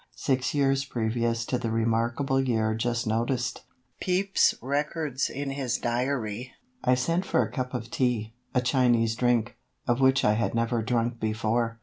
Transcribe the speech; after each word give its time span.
Six 0.17 0.55
years 0.55 0.83
previous 0.83 1.45
to 1.45 1.59
the 1.59 1.69
remarkable 1.69 2.41
year 2.43 2.73
just 2.73 3.05
noticed, 3.05 3.61
Pepys 4.01 4.55
records 4.59 5.29
in 5.29 5.51
his 5.51 5.77
"Diary": 5.77 6.53
"I 6.83 6.95
sent 6.95 7.23
for 7.23 7.43
a 7.45 7.51
cup 7.51 7.75
of 7.75 7.91
Tea, 7.91 8.33
a 8.55 8.61
Chinese 8.61 9.13
drink, 9.15 9.57
of 9.87 10.01
which 10.01 10.25
I 10.25 10.33
had 10.33 10.55
never 10.55 10.81
drunk 10.81 11.19
before." 11.19 11.79